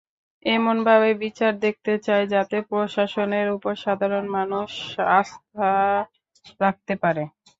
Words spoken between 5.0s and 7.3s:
আস্থার রাখতে পারে।